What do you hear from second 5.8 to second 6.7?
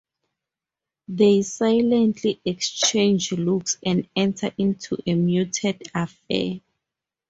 affair.